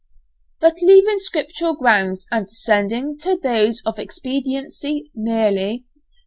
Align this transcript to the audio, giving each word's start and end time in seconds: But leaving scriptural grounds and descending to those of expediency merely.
But 0.59 0.77
leaving 0.81 1.19
scriptural 1.19 1.75
grounds 1.75 2.25
and 2.31 2.47
descending 2.47 3.19
to 3.19 3.37
those 3.37 3.83
of 3.85 3.99
expediency 3.99 5.11
merely. 5.13 5.85